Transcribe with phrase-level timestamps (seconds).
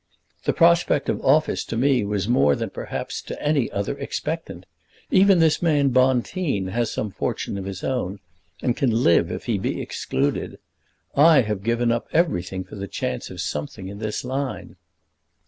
[0.45, 4.65] The prospect of office to me was more than perhaps to any other expectant.
[5.11, 8.17] Even this man, Bonteen, has some fortune of his own,
[8.63, 10.57] and can live if he be excluded.
[11.13, 14.75] I have given up everything for the chance of something in this line."